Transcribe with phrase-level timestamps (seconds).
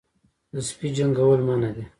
[0.53, 1.85] د سپي جنګول منع دي